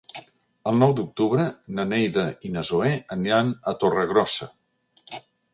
El 0.71 0.79
nou 0.83 0.93
d'octubre 0.99 1.45
na 1.79 1.85
Neida 1.91 2.25
i 2.49 2.53
na 2.57 2.65
Zoè 2.71 2.91
aniran 3.19 3.55
a 3.73 3.77
Torregrossa. 3.85 4.53